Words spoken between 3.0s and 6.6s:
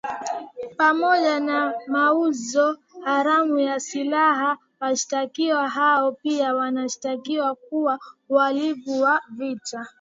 haramu ya silaha washtakiwa hao pia